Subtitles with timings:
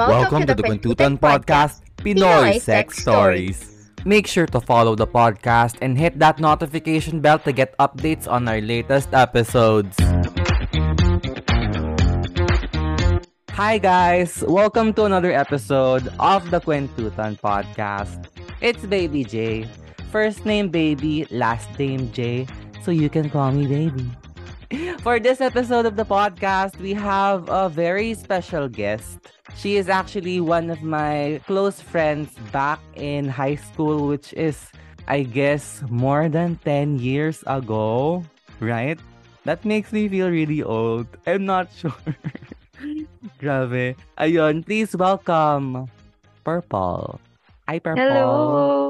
[0.00, 3.92] Welcome, to, the Kwentutan Podcast, Pinoy Sex Stories.
[4.08, 8.48] Make sure to follow the podcast and hit that notification bell to get updates on
[8.48, 10.00] our latest episodes.
[13.52, 14.40] Hi guys!
[14.48, 18.24] Welcome to another episode of the Kwentutan Podcast.
[18.64, 19.68] It's Baby J.
[20.08, 22.48] First name Baby, last name J,
[22.80, 24.08] so you can call me Baby.
[25.02, 29.18] For this episode of the podcast, we have a very special guest.
[29.56, 34.70] She is actually one of my close friends back in high school, which is,
[35.08, 38.22] I guess, more than 10 years ago,
[38.60, 38.98] right?
[39.44, 41.06] That makes me feel really old.
[41.26, 41.96] I'm not sure.
[43.40, 43.96] Grabe.
[44.18, 45.90] Ayun, please welcome
[46.44, 47.18] Purple.
[47.66, 48.04] Hi, Purple.
[48.06, 48.89] Hello!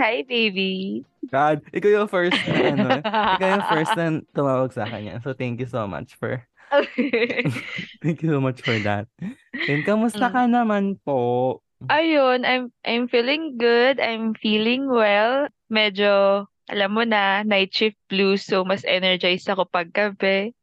[0.00, 0.22] Hi!
[0.24, 1.04] Baby!
[1.28, 2.90] God, ikaw yung first na, ano,
[3.36, 5.18] ikaw yung first na tumawag sa akin yan.
[5.20, 6.42] So, thank you so much for,
[8.02, 9.06] thank you so much for that.
[9.68, 10.34] And kamusta Mm.
[10.34, 11.60] ka naman po?
[11.92, 14.00] Ayun, I'm I'm feeling good.
[14.00, 15.50] I'm feeling well.
[15.70, 20.56] Medyo, alam mo na, night shift blues, so mas energized ako pag gabi.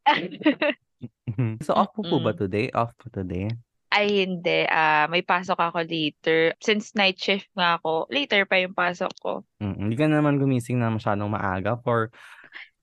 [1.63, 2.71] so, off po po ba today?
[2.73, 3.51] Off po today?
[3.87, 4.67] Ay, hindi.
[4.67, 6.51] Ah, may pasok ako later.
[6.59, 9.31] Since night shift nga ako, later pa yung pasok ko.
[9.57, 12.11] Mm, Hindi ka naman gumising na masyadong maaga for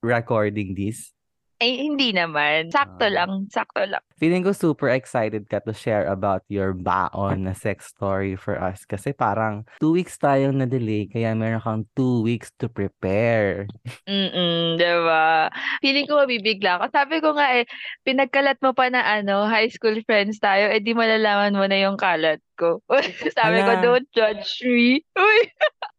[0.01, 1.13] recording this.
[1.61, 2.69] Ay, hindi naman.
[2.69, 3.15] Sakto Ah.
[3.23, 3.47] lang.
[3.49, 4.03] Sakto lang.
[4.15, 8.87] Feeling ko super excited ka to share about your baon na sex story for us.
[8.87, 13.67] Kasi parang two weeks tayong na-delay, kaya meron kang two weeks to prepare.
[14.07, 15.51] Mm, 'di ba?
[15.83, 16.85] Feeling ko mabibigla ako.
[16.95, 17.67] Sabi ko nga eh,
[18.07, 21.99] pinagkalat mo pa na ano, high school friends tayo, eh di malalaman mo na yung
[21.99, 22.81] kalat ko.
[23.37, 23.83] Sabi ko, Hala.
[23.83, 25.03] don't judge me.
[25.19, 25.39] Uy.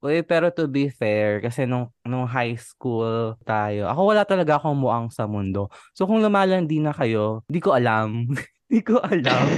[0.05, 4.77] Uy, pero to be fair, kasi nung, nung high school tayo, ako wala talaga akong
[4.77, 5.65] muang sa mundo.
[5.97, 8.04] So kung lumalandi na kayo, di ko alam.
[8.71, 9.53] di ko alam.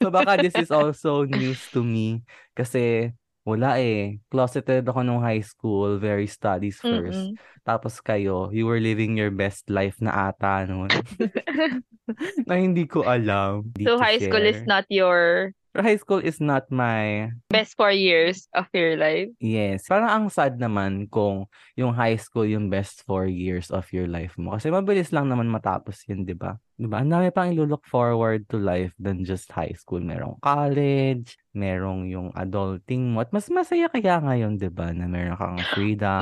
[0.00, 2.22] So baka this is also news to me.
[2.54, 3.10] Kasi
[3.46, 4.22] wala eh.
[4.30, 7.30] Closeted ako nung high school, very studies first.
[7.30, 7.38] Mm-mm.
[7.62, 10.90] Tapos kayo, you were living your best life na ata noon.
[12.48, 13.70] na hindi ko alam.
[13.74, 14.66] Hindi So high school is share.
[14.66, 19.32] not your high school is not my best four years of your life.
[19.40, 19.88] Yes.
[19.88, 21.48] Parang ang sad naman kung
[21.80, 24.52] yung high school yung best four years of your life mo.
[24.52, 26.60] Kasi mabilis lang naman matapos yun, di ba?
[26.76, 27.00] Di ba?
[27.00, 30.04] Ang dami pang ilulook forward to life than just high school.
[30.04, 33.24] Merong college, merong yung adulting mo.
[33.24, 34.92] At mas masaya kaya ngayon, di ba?
[34.92, 36.20] Na meron kang freedom,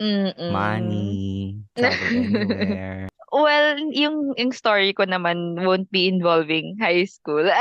[0.00, 0.50] Mm-mm.
[0.54, 3.12] money, travel anywhere.
[3.30, 7.46] Well, yung, yung story ko naman won't be involving high school.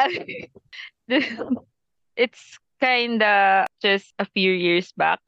[2.20, 5.20] It's kinda just a few years back.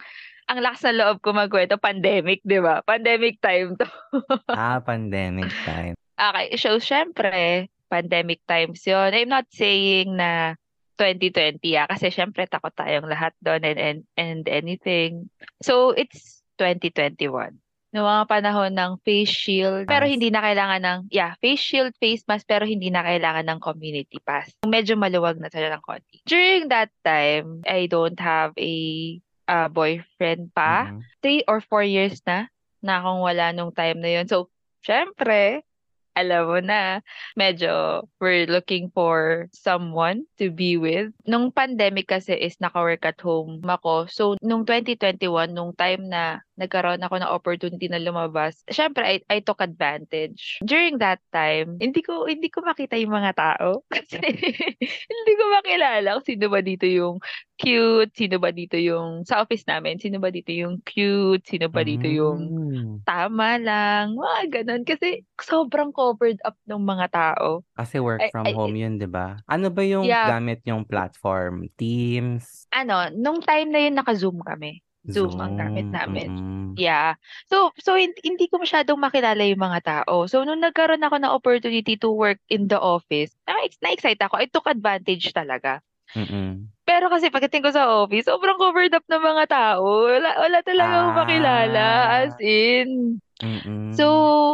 [0.52, 2.84] Ang lakas na loob ko magkwento, pandemic, di ba?
[2.84, 3.88] Pandemic time to.
[4.52, 5.96] ah, pandemic time.
[6.20, 9.16] Okay, so syempre, pandemic times yon.
[9.16, 10.60] I'm not saying na
[11.00, 15.32] 2020 ah, kasi syempre takot tayong lahat doon and, and, and anything.
[15.64, 17.56] So, it's 2021.
[17.92, 22.24] Noong mga panahon ng face shield, pero hindi na kailangan ng, yeah, face shield, face
[22.24, 24.48] mask, pero hindi na kailangan ng community pass.
[24.64, 26.24] Medyo maluwag na sila ng konti.
[26.24, 28.76] During that time, I don't have a
[29.52, 31.00] uh, boyfriend pa Mhm.
[31.20, 32.48] three or four years na
[32.80, 34.26] na akong wala nung time na yun.
[34.26, 34.48] So,
[34.82, 35.62] syempre,
[36.12, 37.00] alam mo na,
[37.40, 41.16] medyo we're looking for someone to be with.
[41.24, 44.12] Nung pandemic kasi is naka-work at home ako.
[44.12, 49.42] So, nung 2021, nung time na nagkaroon ako ng opportunity na lumabas, syempre, I, I
[49.42, 50.62] took advantage.
[50.62, 53.82] During that time, hindi ko hindi ko makita yung mga tao.
[53.94, 54.22] Kasi
[55.04, 57.18] hindi ko makilala kung sino ba dito yung
[57.58, 61.82] cute, sino ba dito yung sa office namin, sino ba dito yung cute, sino ba
[61.82, 63.06] dito yung Mm.
[63.06, 64.84] tama lang, mga ganun.
[64.84, 67.62] Kasi sobrang covered up ng mga tao.
[67.74, 69.38] Kasi work from ay- home yun, di ba?
[69.46, 70.30] Ano ba yung Yeah.
[70.30, 71.70] gamit yung platform?
[71.76, 72.66] Teams?
[72.72, 74.82] Ano, nung time na yun, naka-zoom kami.
[75.10, 76.30] Zoom ang gamit namin.
[76.30, 76.62] mm-mm.
[76.78, 77.18] Yeah.
[77.50, 80.30] So, so hin- hindi ko masyadong makilala yung mga tao.
[80.30, 84.38] So, nung nagkaroon ako ng opportunity to work in the office, na- na-excite ako.
[84.40, 85.82] I took advantage talaga.
[86.14, 86.70] Mm-mm.
[86.84, 89.84] Pero kasi pagdating ko sa office, sobrang covered up ng mga tao.
[90.12, 91.86] Wala, wala talaga akong makilala.
[92.22, 92.44] As Ah.
[92.44, 92.90] in,
[93.42, 93.90] Mm-mm.
[93.98, 94.06] So,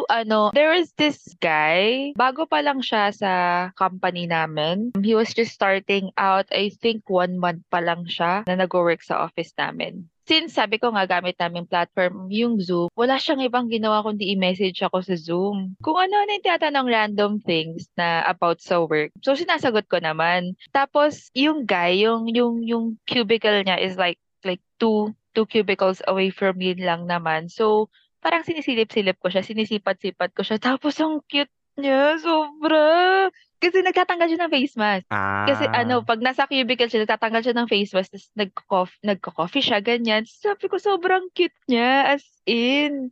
[0.07, 3.31] ano, there was this guy, bago pa lang siya sa
[3.75, 4.95] company namin.
[5.04, 9.27] He was just starting out, I think one month pa lang siya na nag-work sa
[9.27, 10.07] office namin.
[10.27, 14.83] Since sabi ko nga gamit namin platform yung Zoom, wala siyang ibang ginawa kundi i-message
[14.83, 15.79] ako sa Zoom.
[15.79, 19.15] Kung ano-ano yung tinatanong random things na about sa work.
[19.24, 20.59] So, sinasagot ko naman.
[20.75, 26.27] Tapos, yung guy, yung, yung, yung cubicle niya is like, like two, two cubicles away
[26.27, 27.47] from me lang naman.
[27.47, 27.88] So,
[28.19, 30.59] parang sinisilip-silip ko siya, sinisipat-sipat ko siya.
[30.75, 33.31] Tapos ang cute niya, sobra.
[33.57, 35.07] Kasi nagtatanggal siya ng face mask.
[35.09, 35.45] Ah.
[35.50, 39.80] Kasi ano, pag nasa cubicle siya, nagtatanggal siya ng face mask, tapos nagko-coffee, nagko-coffee siya,
[39.81, 40.24] ganyan.
[40.30, 43.09] Sabi ko, sobrang cute niya, as in.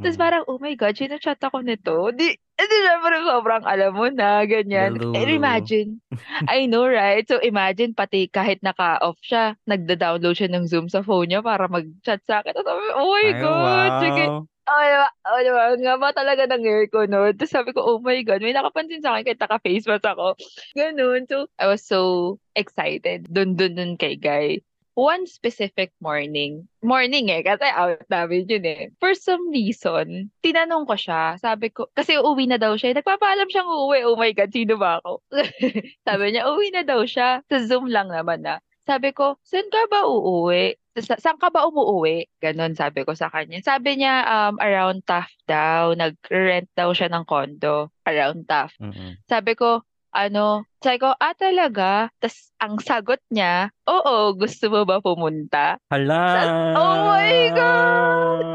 [0.00, 0.22] Tapos Mm-mm.
[0.22, 2.10] parang, oh my God, sinachat ako nito.
[2.14, 4.94] Di, di syempre sobrang alam mo na, ganyan.
[5.12, 6.00] And imagine,
[6.46, 7.26] I know, right?
[7.26, 12.22] So imagine, pati kahit naka-off siya, nagda-download siya ng Zoom sa phone niya para mag-chat
[12.26, 12.54] sa akin.
[12.54, 14.24] Tapos sabi, oh my Ay, God, sige.
[14.62, 15.08] Oh, diba?
[15.26, 15.64] Oh, diba?
[15.74, 17.26] Nga ba talaga ng hair ko, no?
[17.34, 20.38] Tapos sabi ko, oh my God, may nakapansin sa akin kahit naka-face mask ako.
[20.78, 21.26] Ganun.
[21.26, 23.26] So, I was so excited.
[23.26, 24.62] Dun, dun, dun kay Guy.
[24.92, 28.82] One specific morning, morning eh, kasi out namin yun eh.
[29.00, 32.92] For some reason, tinanong ko siya, sabi ko, kasi uuwi na daw siya.
[32.92, 34.04] Nagpapaalam siyang uuwi.
[34.04, 35.24] Oh my God, sino ba ako?
[36.06, 37.40] sabi niya, uuwi na daw siya.
[37.48, 38.60] Sa Zoom lang naman na.
[38.82, 40.74] Sabi ko, saan ka ba uuwi?
[40.98, 42.26] Sa, saan ka ba umuuwi?
[42.42, 43.62] Ganon sabi ko sa kanya.
[43.62, 45.94] Sabi niya, um, around Taft daw.
[45.94, 48.76] Nag-rent daw siya ng condo around Taft.
[48.82, 49.22] Mm-mm.
[49.30, 52.12] Sabi ko, ano, sabi ko, ah talaga?
[52.20, 55.80] Tapos ang sagot niya, oo, gusto mo ba pumunta?
[55.88, 56.76] Hala.
[56.76, 58.46] Oh my God!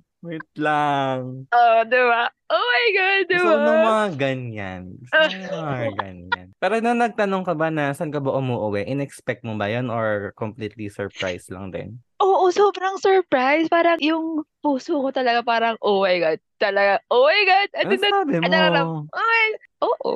[0.24, 1.44] Wait lang.
[1.46, 2.24] Oh, di ba?
[2.48, 3.84] Oh my God, di Gusto ko ng ba?
[3.84, 4.82] mga ganyan.
[4.96, 6.46] Gusto ng mga ganyan.
[6.56, 10.32] Pero nung nagtanong ka ba na saan ka ba umuwi, in-expect mo ba yun or
[10.34, 12.00] completely surprise lang din?
[12.18, 13.68] Oo, sobrang surprise.
[13.68, 16.40] Parang yung puso ko talaga parang, oh my God.
[16.56, 17.68] Talaga, oh my God.
[17.76, 18.44] Ano Ano sabi mo?
[18.48, 19.48] ano oh my,
[19.82, 20.12] oo.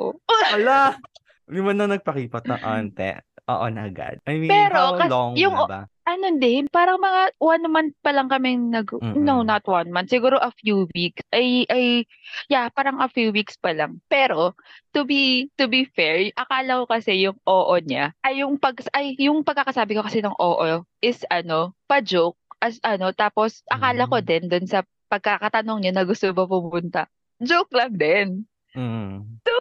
[0.49, 0.97] Hala!
[1.45, 3.13] Di mo na nagpakipat na ante.
[3.45, 4.17] Oo na agad.
[4.25, 5.81] I mean, Pero, how kas- long yung- na ba?
[6.09, 9.21] Ano din, parang mga one month pa lang kaming nag, Mm-mm.
[9.21, 11.21] no, not one month, siguro a few weeks.
[11.29, 12.09] Ay, ay,
[12.49, 14.01] yeah, parang a few weeks pa lang.
[14.09, 14.57] Pero,
[14.97, 19.13] to be, to be fair, akala ko kasi yung oo niya, ay yung pag, ay,
[19.21, 24.25] yung pagkakasabi ko kasi ng oo is ano, pa-joke, as ano, tapos akala ko Mm.
[24.27, 27.07] din dun sa pagkakatanong niya na gusto ba pumunta.
[27.39, 28.27] Joke lang din.
[28.75, 29.39] Mm.
[29.47, 29.53] So,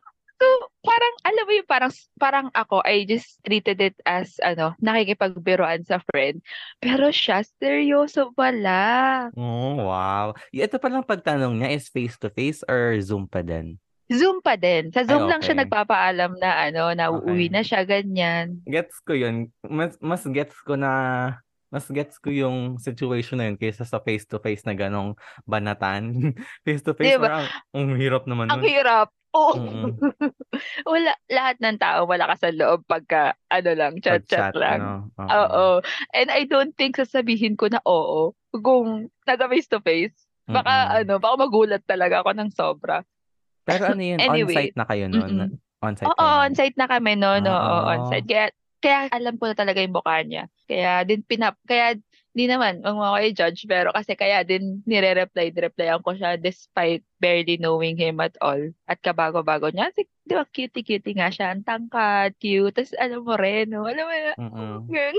[0.82, 5.99] parang, alam mo yung parang, parang ako, I just treated it as, ano, nakikipagbiruan sa
[6.11, 6.40] friend.
[6.79, 9.29] Pero siya, seryoso pala.
[9.35, 10.32] Oh, wow.
[10.55, 13.76] Ito palang pagtanong niya is face-to-face or Zoom pa din?
[14.08, 14.88] Zoom pa din.
[14.88, 15.62] Sa Zoom lang siya okay.
[15.69, 17.52] nagpapaalam na, ano, na uuwi Okay.
[17.52, 18.64] na siya, ganyan.
[18.64, 19.52] Gets ko yun.
[19.69, 20.93] Mas, mas gets ko na
[21.69, 25.12] mas gets ko yung situation na yun kaysa sa face-to-face na ganong
[25.44, 26.32] banatan.
[26.65, 27.29] face-to-face, Diba?
[27.29, 28.69] parang ang hirap naman Ang nun.
[28.69, 29.09] hirap.
[29.29, 29.61] Oo.
[29.61, 29.93] Mm-mm.
[30.88, 34.81] Wala, lahat ng tao malakas sa loob pagka, ano lang, chat-chat Pag-chat, lang.
[34.81, 34.91] ano?
[35.20, 35.29] Oo.
[35.29, 35.67] Oo.
[36.17, 40.17] And I don't think sasabihin ko na oo kung nasa face-to-face.
[40.49, 40.99] Baka, Mm-mm.
[41.05, 43.05] ano, baka magulat talaga ako ng sobra.
[43.69, 44.49] Pero ano yun, Anyway.
[44.73, 45.29] on-site na kayo nun?
[45.29, 45.50] Mm-mm.
[45.79, 47.88] On-site Oo, on-site na kami no, no, Ah, oo, oo.
[47.93, 48.25] on-site.
[48.26, 48.49] Kaya,
[48.79, 50.45] kaya alam ko na talaga yung mukha niya.
[50.71, 51.99] Kaya din pinap, kaya
[52.39, 57.03] di naman, wag mo ako i-judge, pero kasi kaya din nire-reply, replyan ko siya despite
[57.19, 58.61] barely knowing him at all.
[58.87, 59.91] At kabago-bago niya.
[59.91, 61.51] Kasi, di ba, cutie-cutie nga siya.
[61.51, 62.71] Ang tangkad, cute.
[62.79, 63.91] Tapos, alam mo rin, no?
[63.91, 64.33] Alam mo na,
[64.87, 65.17] ganun.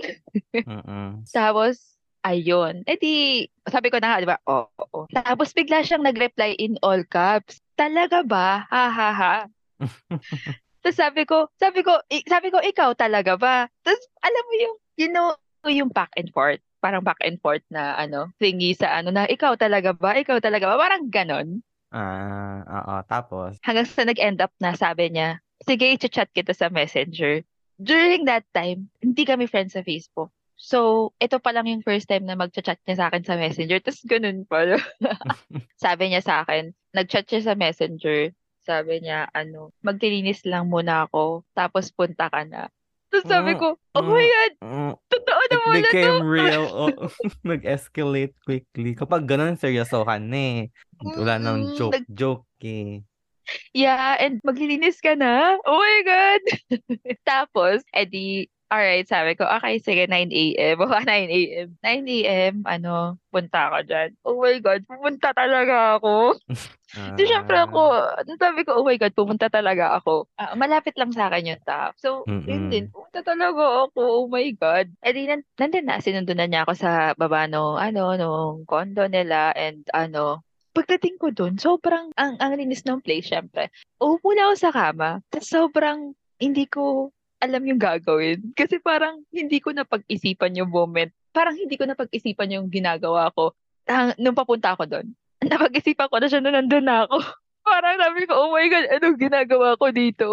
[1.36, 2.88] Tapos, ayun.
[2.88, 4.38] Eh di, sabi ko na nga, di ba?
[4.48, 4.72] Oo.
[4.80, 5.00] oo.
[5.12, 7.60] Tapos bigla siyang nag-reply in all caps.
[7.76, 8.64] Talaga ba?
[8.72, 9.36] Ha ha ha.
[10.80, 13.68] Tapos sabi ko, sabi ko, sabi ko, ikaw talaga ba?
[13.84, 15.36] Tapos alam mo yung, you know,
[15.68, 16.64] yung back and forth.
[16.80, 20.16] Parang back and forth na ano, thingy sa ano na, ikaw talaga ba?
[20.16, 20.80] Ikaw talaga ba?
[20.80, 21.60] Parang ganon.
[21.92, 22.96] Ah, oo.
[23.10, 27.44] Tapos, Hanggang sa nag-end up na sabi niya, sige, i-chat kita sa messenger.
[27.80, 30.32] During that time, hindi kami friends sa Facebook.
[30.60, 33.80] So, ito pa lang yung first time na mag-chat niya sa akin sa messenger.
[33.80, 34.76] Tapos ganun pa.
[35.84, 38.36] sabi niya sa akin, nag-chat siya sa messenger.
[38.70, 42.70] Sabi niya, ano, magtilinis lang muna ako, tapos punta ka na.
[43.10, 44.32] Tapos sabi Mm, ko, oh my mm.
[44.38, 46.14] God, mm, totoo na it muna to.
[46.14, 46.64] became real.
[46.72, 47.10] Oh,
[47.50, 48.96] nag-escalate quickly.
[48.96, 50.70] Kapag ganun, seryosohan eh.
[51.18, 53.02] Wala nang Mm, joke-joke eh.
[53.74, 55.58] Yeah, and maglilinis ka na?
[55.66, 56.42] Oh my God!
[57.30, 60.76] Tapos, edi, alright, sabi ko, okay, sige, 9 a.m.
[60.82, 61.68] Baka 9 a.m.
[61.82, 64.10] 9 a.m., ano, punta ako dyan.
[64.26, 66.38] Oh my God, pumunta talaga ako.
[66.90, 67.82] So, syempre Ah, ako,
[68.42, 70.26] sabi ko, oh my God, pumunta talaga ako.
[70.42, 71.94] Ah, malapit lang sa akin yung top.
[72.02, 72.72] So, yun Mm-mm.
[72.74, 74.02] din, pumunta talaga ako.
[74.02, 74.90] Oh my God.
[75.06, 79.06] Eh di, nan- nandun na, sinundo na niya ako sa baba nung, ano, nung condo
[79.06, 80.42] nila and ano,
[80.74, 83.70] pagdating ko dun, sobrang, ang, ang linis ng place, syempre.
[84.02, 86.00] Uupo na ako sa kama, tapos sobrang,
[86.42, 88.52] hindi ko alam yung gagawin.
[88.54, 91.12] Kasi parang, hindi ko napag-isipan yung moment.
[91.32, 93.56] Parang hindi ko napag-isipan yung ginagawa ko.
[93.90, 95.08] Hang, nung papunta ako dun
[95.52, 97.18] napag-isipan ko na siya nung nandun na ako.
[97.70, 100.28] Parang sabi ko, oh my God, anong ginagawa ko dito?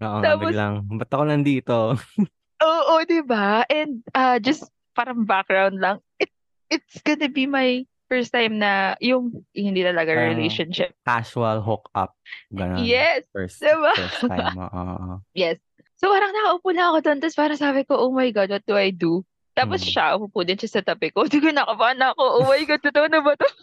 [0.00, 1.76] Oo Tapos- biglang, ba't ako nandito?
[2.66, 3.68] Oo, di ba?
[3.68, 4.64] And uh, just
[4.96, 6.32] parang background lang, it,
[6.72, 10.96] it's gonna be my first time na yung hindi talaga Parang relationship.
[11.04, 12.16] Casual hook up.
[12.48, 12.80] Ganon.
[12.80, 13.92] Yes, First, diba?
[13.92, 14.56] first time.
[14.56, 15.20] Oo.
[15.36, 15.60] Yes.
[15.96, 18.76] So parang nakaupo lang ako doon, tapos parang sabi ko, oh my God, what do
[18.76, 19.24] I do?
[19.56, 19.88] Tapos Hmm.
[19.88, 21.22] siya, upo din siya sa tabi ko.
[21.24, 22.22] Hindi ko nakabahan ako.
[22.22, 23.48] Oh my God, totoo na ba to?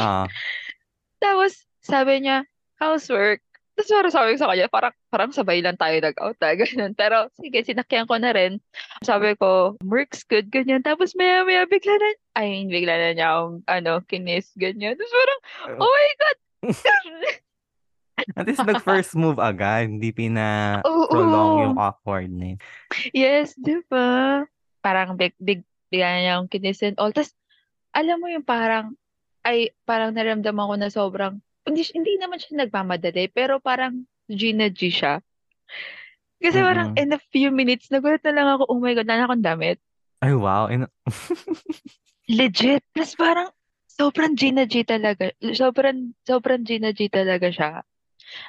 [0.00, 0.24] Ah,
[1.20, 2.48] Tapos sabi niya,
[2.80, 3.44] how's work?
[3.74, 6.94] Tapos parang sabi ko sa kanya, parang, parang sabay lang tayo nag-out na, ganun.
[6.94, 8.62] Pero sige, sinakyan ko na rin.
[9.02, 10.80] Sabi ko, works good, ganyan.
[10.80, 12.08] Tapos maya maya bigla na,
[12.38, 14.94] ay, bigla na niya akong, ano, kinis, ganyan.
[14.94, 15.40] Tapos parang,
[15.82, 16.38] oh my God!
[18.38, 19.90] at least nag-first move agad.
[19.90, 22.62] Hindi pina-prolong yung awkwardness.
[23.10, 24.42] Yes, di ba?
[24.80, 27.10] Parang big, big, bigla na niya akong kinis and all.
[27.10, 27.34] Tapos,
[27.94, 28.94] alam mo yung parang,
[29.42, 31.34] ay, parang naramdaman ko na sobrang,
[31.66, 35.20] hindi, hindi naman siya nagmamadali, pero parang G na G siya.
[36.44, 37.00] Kasi parang Mm-mm.
[37.00, 39.78] in a few minutes, nagulat na lang ako, oh my God, wala na akong damit.
[40.20, 40.68] Ay, wow.
[40.68, 40.92] In-
[42.28, 42.84] Legit.
[42.92, 43.48] Tapos parang,
[43.88, 45.32] sobrang G na G talaga.
[45.40, 47.70] Sobrang, sobrang G na G talaga siya.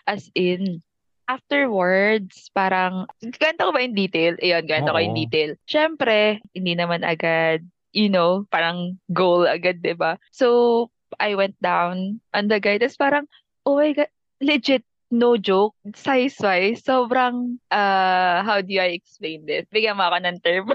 [0.08, 0.82] As in,
[1.26, 4.38] afterwards, parang, ganito ko ba in detail?
[4.42, 5.20] Ayun, ganito ko in Oo.
[5.26, 5.50] detail.
[5.66, 7.66] Siyempre, hindi naman agad,
[7.96, 10.22] you know, parang goal agad, di ba?
[10.30, 12.78] So, I went down on the guy.
[12.78, 13.26] Tapos parang,
[13.66, 19.66] oh my God, legit, no joke, size-wise, sobrang, uh, how do I explain this?
[19.72, 20.66] Bigyan mo ako ng term.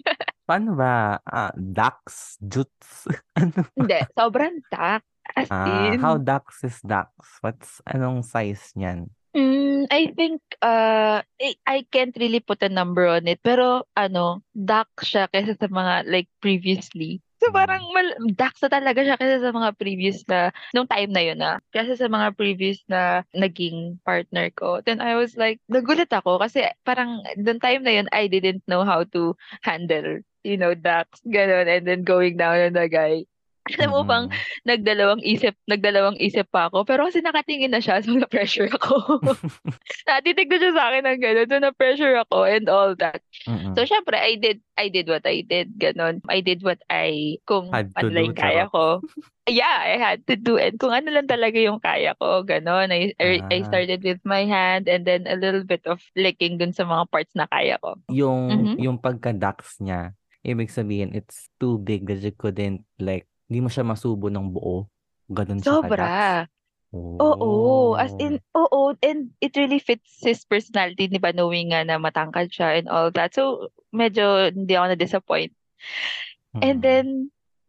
[0.50, 1.22] Paano ba?
[1.22, 2.34] Ah, Dax?
[2.42, 3.06] Jutes?
[3.38, 3.70] ano?
[3.78, 5.06] Hindi, sobrang dark.
[5.36, 7.10] As Ah, in, how Dax is Dax?
[7.40, 9.10] What's, anong size niyan?
[9.30, 14.42] Mm, I think uh I, I can't really put a number on it pero ano
[14.58, 17.22] dark siya kaysa sa mga like previously.
[17.38, 17.54] So Mm.
[17.54, 21.38] parang mal dark sa talaga siya kaysa sa mga previous na nung time na yun
[21.38, 24.82] na kaysa sa mga previous na naging partner ko.
[24.82, 28.82] Then I was like nagulat ako kasi parang nung time na yun I didn't know
[28.82, 33.30] how to handle you know darks ganun and then going down on the guy.
[33.78, 34.40] Alam mo bang Mm-mm.
[34.66, 36.82] nagdalawang isip, nagdalawang isip pa ako.
[36.88, 39.20] Pero kasi nakatingin na siya, so na-pressure ako.
[40.08, 43.22] Natitig na siya sa akin ng gano'n, so na-pressure ako and all that.
[43.46, 43.74] Mm-mm.
[43.76, 46.22] So, syempre, I did, I did what I did, ganon.
[46.28, 49.02] I did what I, kung ano lang kaya ko.
[49.50, 50.78] Yeah, I had to do it.
[50.78, 52.90] Kung ano lang talaga yung kaya ko, ganon.
[52.94, 53.66] I, I, I Ah.
[53.66, 57.34] started with my hand and then a little bit of licking dun sa mga parts
[57.34, 57.98] na kaya ko.
[58.10, 58.74] Yung, Mhm.
[58.74, 63.82] yung pagka-Dax niya, ibig sabihin, it's too big that you couldn't, like, hindi mo siya
[63.82, 64.86] masubo ng buo.
[65.26, 65.82] Ganun siya.
[65.82, 66.46] Sobra.
[66.94, 71.98] Oo, as in, oo, and it really fits his personality, di ba, knowing nga na
[71.98, 73.34] matangkad siya and all that.
[73.34, 75.54] So, medyo hindi ako na-disappoint.
[76.62, 76.82] And Mm.
[76.82, 77.06] then,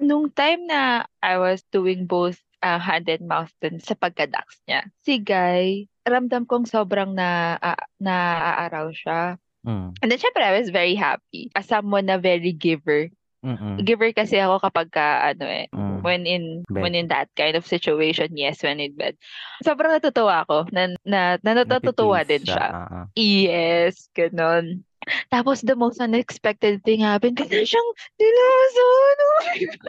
[0.02, 4.90] nung time na I was doing both uh, hand and mouth dun sa pagka-dax niya,
[5.06, 9.38] si Guy, ramdam kong sobrang na, uh, naaaraw siya.
[9.62, 10.02] Mm.
[10.02, 11.54] And then, syempre, I was very happy.
[11.54, 13.14] As someone na very giver.
[13.41, 13.81] Mm-mm.
[13.81, 16.00] Giver kasi ako kapag ka, ano eh, Mm.
[16.01, 16.81] when in Bed.
[16.81, 19.17] when in that kind of situation, yes, when in bed.
[19.60, 22.65] Sobrang natutuwa ako na, na, na natutuwa din siya.
[22.69, 23.05] Ah, ah.
[23.13, 24.86] Yes, ganun.
[25.27, 29.15] Tapos the most unexpected thing happened kasi siyang nilason.
[29.17, 29.41] Oh.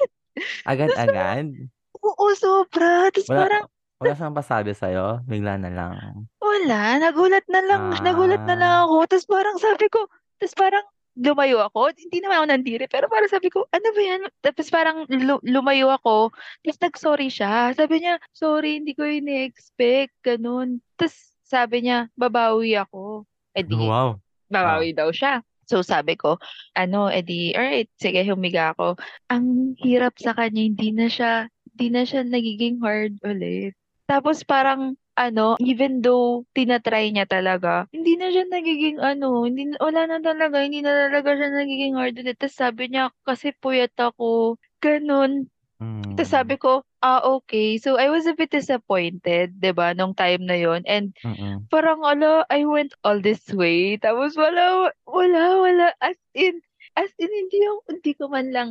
[0.73, 1.53] Agad-agad?
[2.01, 3.13] Oo, sobra.
[3.13, 3.65] Tapos Wala, parang
[4.01, 5.21] wala siyang pasabi sa'yo?
[5.23, 6.25] Bigla na lang.
[6.41, 8.85] wala, nagulat na lang, nagulat na lang Ah.
[8.85, 8.97] ako.
[9.07, 10.85] Tapos parang sabi ko, tapos parang
[11.17, 11.93] lumayo ako.
[11.93, 14.23] Hindi naman ako nandiri, pero parang sabi ko, ano ba yan?
[14.41, 16.33] Tapos parang lu- lumayo ako.
[16.65, 17.77] Tapos nag-sorry siya.
[17.77, 20.13] Sabi niya, sorry, hindi ko ini-expect.
[20.25, 20.81] Ganun.
[20.97, 21.15] Tapos
[21.45, 23.29] sabi niya, babawi ako.
[23.53, 24.17] Eh di, Wow.
[24.49, 25.45] babawi daw siya.
[25.69, 26.37] So sabi ko,
[26.77, 28.97] ano, edi, alright, sige, humiga ako.
[29.33, 33.73] Ang hirap sa kanya, hindi na siya, hindi na siya nagiging hard ulit.
[34.05, 40.09] Tapos parang, ano, even though tinatry niya talaga, hindi na siya nagiging ano, hindi, wala
[40.09, 42.37] na talaga, hindi na talaga siya nagiging hard ulit.
[42.41, 45.53] Tapos sabi niya, kasi puyat ako, ganun.
[45.83, 46.15] Mm.
[46.17, 47.77] Tapos sabi ko, ah, okay.
[47.77, 51.67] So I was a bit disappointed, 'di ba, nung time na yon And Mm-mm.
[51.69, 53.99] parang ala, I went all this way.
[53.99, 55.87] Tapos wala, wala, wala.
[55.99, 56.63] As in,
[56.95, 58.71] as in, hindi yung, hindi ko man lang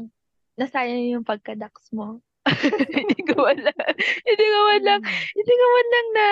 [0.56, 2.24] nasayang yung pagkadax mo.
[2.98, 3.94] hindi ko man lang,
[4.26, 5.02] hindi ko man lang,
[5.38, 6.28] hindi ko man lang na,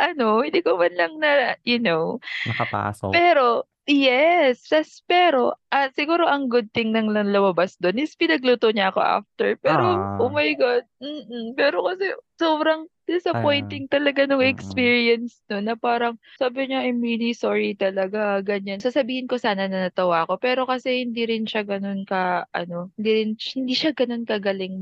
[0.00, 1.30] ano, hindi ko man lang na,
[1.68, 2.16] you know.
[2.48, 3.12] Nakapasok.
[3.12, 8.72] Pero, yes, tas, pero, ah, siguro ang good thing nang lang lumabas doon is pinagluto
[8.72, 9.48] niya ako after.
[9.60, 10.16] Pero, Ah.
[10.16, 14.54] oh my God, mm pero kasi sobrang disappointing talaga nung mm-mm.
[14.54, 18.78] experience no na parang sabi niya, I'm really sorry talaga, ganyan.
[18.78, 23.10] Sasabihin ko sana na natawa ako, pero kasi hindi rin siya ganun ka, ano, hindi
[23.18, 24.78] rin, hindi siya ganun kagaling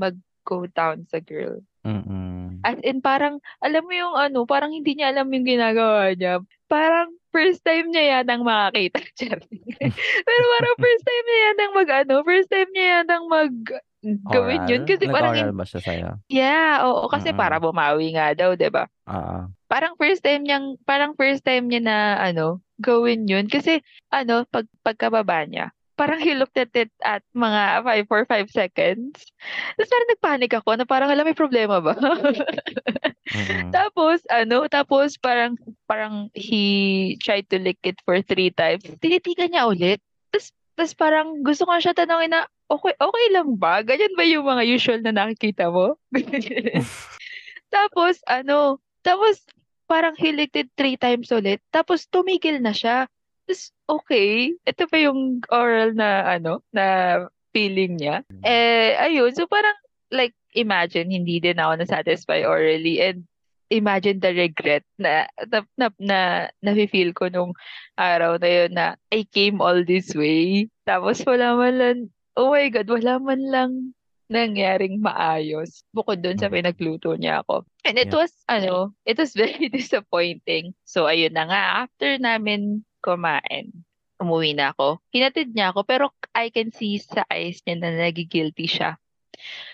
[0.49, 1.61] mag-go down sa girl.
[1.85, 2.59] Mm-mm.
[2.65, 6.41] As in, parang, alam mo yung ano, parang hindi niya alam yung ginagawa niya.
[6.65, 8.99] Parang, first time niya yatang makakita.
[10.27, 13.53] Pero parang first time niya yatang mag, ano, first time niya yatang mag,
[14.25, 14.83] gawin yun.
[14.89, 16.09] Kasi parang, Nag-oral ba siya sa'yo?
[16.27, 17.37] yeah, oo, kasi Mm.
[17.39, 18.89] para bumawi nga daw, 'di ba?
[19.07, 19.51] Oo.
[19.69, 23.45] Parang first time niyang, parang first time niya na, ano, gawin yun.
[23.45, 28.47] Kasi, ano, pag, pagkababa niya, parang he looked at it at mga 5 or 5
[28.47, 29.19] seconds.
[29.75, 31.91] Tapos parang nagpanik ako na parang, alam, may problema ba?
[33.35, 33.75] Mm-mm.
[33.75, 35.59] Tapos, ano, tapos parang,
[35.91, 38.87] parang he tried to lick it for three times.
[39.03, 39.99] Tinitigan niya ulit.
[40.31, 43.83] Tapos, tapos parang gusto ko siya tanongin na, okay, okay lang ba?
[43.83, 45.99] Ganyan ba yung mga usual na nakikita mo?
[47.69, 49.45] Tapos, ano, tapos
[49.85, 51.61] parang he licked it three times ulit.
[51.69, 53.05] Tapos tumigil na siya.
[53.49, 57.17] Tapos, okay, ito pa yung oral na, ano, na
[57.49, 58.21] feeling niya.
[58.45, 59.73] Eh, ayun, so parang,
[60.13, 63.01] like, imagine, hindi din ako na-satisfy orally.
[63.01, 63.25] And
[63.73, 66.19] imagine the regret na, na, na, na,
[66.61, 67.57] na-feel ko nung
[67.97, 70.69] araw na yun na I came all this way.
[70.85, 71.97] Tapos wala man lang,
[72.37, 73.71] oh my God, wala man lang
[74.29, 76.53] nangyaring maayos bukod doon sa Mm.
[76.53, 77.65] pinagluto niya ako.
[77.81, 78.21] And it Yeah.
[78.21, 80.77] was, ano, it was very disappointing.
[80.85, 83.71] So, ayun na nga, after namin kumain,
[84.19, 84.99] umuwi na ako.
[85.09, 88.99] Hinatid niya ako, pero I can see sa eyes niya na nagigilty siya.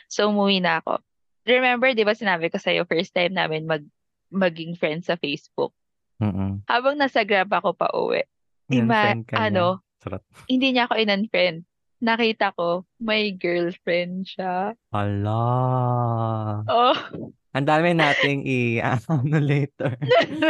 [0.06, 1.02] So, umuwi na ako.
[1.46, 3.86] Remember, di ba sinabi ko sa'yo, first time namin mag
[4.34, 5.72] maging friends sa Facebook.
[6.18, 6.66] Mm-mm.
[6.66, 8.26] Habang nasa Grab ako pa uwi,
[8.72, 10.26] ima- ano, Sarap.
[10.50, 11.66] hindi niya ako in-unfriend.
[12.02, 14.76] Nakita ko, may girlfriend siya.
[14.92, 15.42] Ala.
[16.68, 16.98] Oh.
[17.56, 19.96] Ang dami nating i ano later.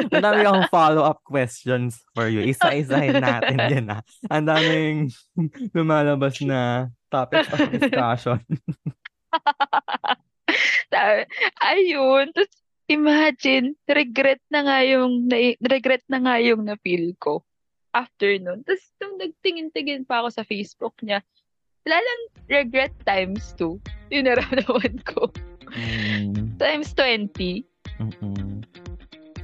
[0.09, 2.41] Ang dami akong follow-up questions for you.
[2.41, 4.01] Isa-isahin natin yan ah.
[4.33, 4.97] Ang daming
[5.69, 8.41] lumalabas na topics of discussion.
[11.61, 12.33] Ayun.
[12.33, 12.53] Tapos,
[12.89, 17.45] imagine, regret na nga yung, na, regret na nga yung na-feel ko
[17.93, 18.65] after nun.
[18.65, 21.21] Tapos, nung nagtingin-tingin pa ako sa Facebook niya,
[21.85, 23.77] wala lang regret times 2.
[24.09, 25.29] Yung naramdaman ko.
[25.73, 27.65] Mm, Times 20.
[27.97, 28.61] mm-mm.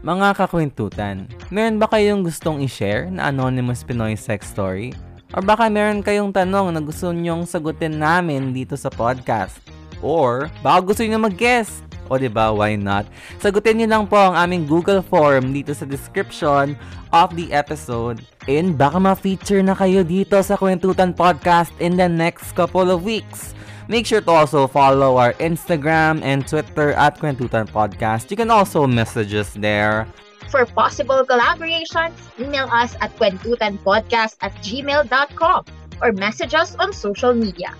[0.02, 4.98] Mga kakwentutan, meron ba kayong gustong i-share na anonymous Pinoy sex story?
[5.32, 9.62] Or baka meron kayong tanong na gusto nyong sagutin namin dito sa podcast?
[10.02, 11.86] Or baka gusto nyo mag-guest?
[12.12, 13.08] O di ba why not?
[13.40, 16.76] Sagutin nyo lang po ang aming Google form dito sa description
[17.16, 18.20] of the episode.
[18.50, 23.56] And baka ma-feature na kayo dito sa Kwentutan Podcast in the next couple of weeks.
[23.92, 28.32] Make sure to also follow our Instagram and Twitter at Kwentutan Podcast.
[28.32, 30.08] You can also message us there.
[30.48, 35.62] For possible collaborations, email us at kwentutanpodcast at gmail.com
[36.00, 37.76] or message us on social media.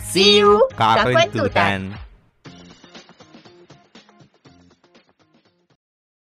[0.00, 1.92] See you, Kakwentutan.